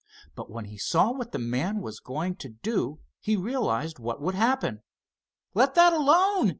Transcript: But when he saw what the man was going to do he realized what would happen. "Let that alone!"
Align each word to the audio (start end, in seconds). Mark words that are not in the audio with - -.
But 0.33 0.49
when 0.49 0.65
he 0.65 0.79
saw 0.79 1.11
what 1.11 1.31
the 1.31 1.37
man 1.37 1.79
was 1.79 1.99
going 1.99 2.37
to 2.37 2.49
do 2.49 3.01
he 3.19 3.35
realized 3.37 3.99
what 3.99 4.19
would 4.19 4.33
happen. 4.33 4.81
"Let 5.53 5.75
that 5.75 5.93
alone!" 5.93 6.49